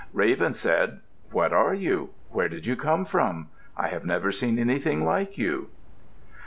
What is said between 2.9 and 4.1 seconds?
from? I have